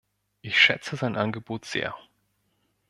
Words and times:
Ich 0.41 0.59
schätze 0.59 0.95
sein 0.95 1.15
Angebot 1.15 1.63
sehr. 1.63 1.93